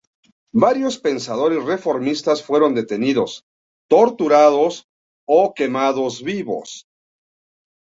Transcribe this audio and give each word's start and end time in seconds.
Varios 0.55 0.97
pensadores 0.97 1.63
reformistas 1.63 2.41
fueron 2.41 2.73
detenidos, 2.73 3.45
torturados 3.87 4.87
o 5.27 5.53
quemados 5.53 6.23
vivos. 6.23 6.87